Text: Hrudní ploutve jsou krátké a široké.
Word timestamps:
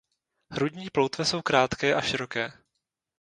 Hrudní 0.49 0.89
ploutve 0.89 1.25
jsou 1.25 1.41
krátké 1.41 1.93
a 1.95 2.01
široké. 2.01 2.51